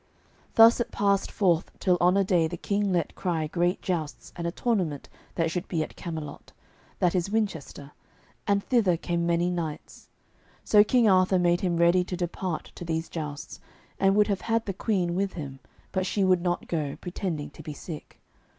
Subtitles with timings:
[0.55, 4.47] Thus it passed forth till on a day the King let cry great jousts and
[4.47, 6.53] a tournament that should be at Camelot,
[6.97, 7.91] that is Winchester,
[8.47, 10.09] and thither came many knights.
[10.63, 13.59] So King Arthur made him ready to depart to these jousts,
[13.99, 15.59] and would have had the Queen with him,
[15.91, 18.19] but she would not go, pretending to be sick.